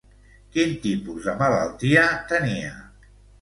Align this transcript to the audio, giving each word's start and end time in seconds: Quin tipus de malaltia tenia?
Quin 0.55 0.71
tipus 0.85 1.27
de 1.27 1.35
malaltia 1.41 2.07
tenia? 2.33 2.73